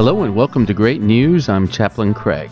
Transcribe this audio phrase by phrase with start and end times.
[0.00, 1.50] Hello and welcome to Great News.
[1.50, 2.50] I'm Chaplain Craig.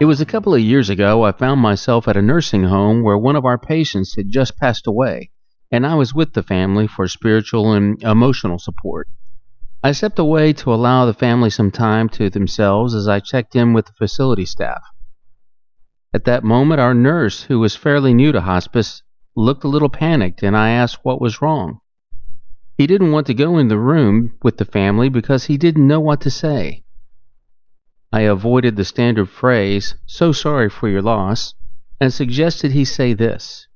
[0.00, 3.18] It was a couple of years ago I found myself at a nursing home where
[3.18, 5.32] one of our patients had just passed away,
[5.70, 9.06] and I was with the family for spiritual and emotional support.
[9.84, 13.74] I stepped away to allow the family some time to themselves as I checked in
[13.74, 14.80] with the facility staff.
[16.14, 19.02] At that moment, our nurse, who was fairly new to hospice,
[19.36, 21.81] looked a little panicked, and I asked what was wrong.
[22.82, 26.00] He didn't want to go in the room with the family because he didn't know
[26.00, 26.82] what to say.
[28.12, 31.54] I avoided the standard phrase, so sorry for your loss,
[32.00, 33.68] and suggested he say this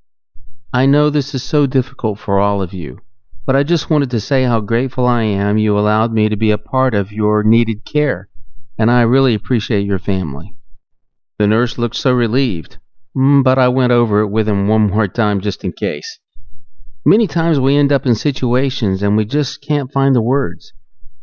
[0.72, 2.98] I know this is so difficult for all of you,
[3.46, 6.50] but I just wanted to say how grateful I am you allowed me to be
[6.50, 8.28] a part of your needed care,
[8.76, 10.56] and I really appreciate your family.
[11.38, 12.78] The nurse looked so relieved,
[13.16, 16.18] mm, but I went over it with him one more time just in case.
[17.08, 20.72] Many times we end up in situations and we just can't find the words.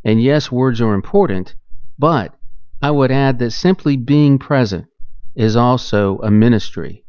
[0.05, 1.55] And yes, words are important,
[1.99, 2.33] but
[2.81, 4.85] I would add that simply being present
[5.35, 7.03] is also a ministry.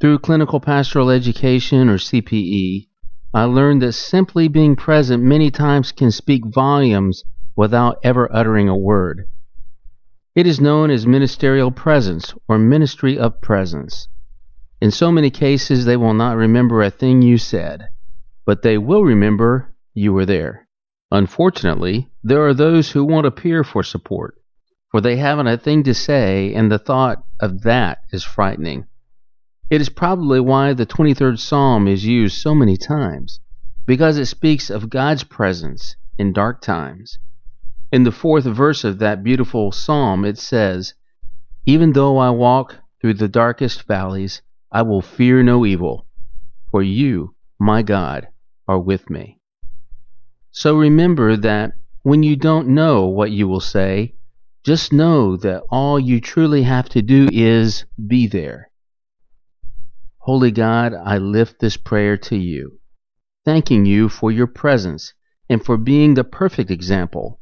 [0.00, 2.88] Through clinical pastoral education or CPE,
[3.32, 7.22] I learned that simply being present many times can speak volumes
[7.54, 9.28] without ever uttering a word.
[10.34, 14.08] It is known as ministerial presence or ministry of presence.
[14.84, 17.88] In so many cases, they will not remember a thing you said,
[18.44, 20.68] but they will remember you were there.
[21.10, 24.34] Unfortunately, there are those who won't appear for support,
[24.90, 28.84] for they haven't a thing to say, and the thought of that is frightening.
[29.70, 33.40] It is probably why the 23rd Psalm is used so many times,
[33.86, 37.18] because it speaks of God's presence in dark times.
[37.90, 40.92] In the fourth verse of that beautiful psalm, it says,
[41.64, 44.42] Even though I walk through the darkest valleys,
[44.74, 46.08] I will fear no evil,
[46.72, 48.26] for you, my God,
[48.66, 49.38] are with me.
[50.50, 54.16] So remember that when you don't know what you will say,
[54.64, 58.72] just know that all you truly have to do is be there.
[60.18, 62.80] Holy God, I lift this prayer to you,
[63.44, 65.14] thanking you for your presence
[65.48, 67.38] and for being the perfect example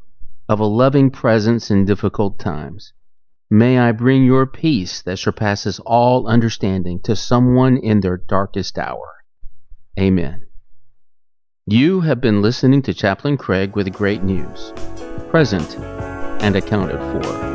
[0.50, 2.92] of a loving presence in difficult times.
[3.52, 9.16] May I bring your peace that surpasses all understanding to someone in their darkest hour.
[10.00, 10.46] Amen.
[11.66, 14.72] You have been listening to Chaplain Craig with great news,
[15.28, 15.76] present
[16.42, 17.51] and accounted for.